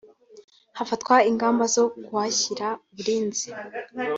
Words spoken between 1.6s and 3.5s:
zo kuhashyira uburinzi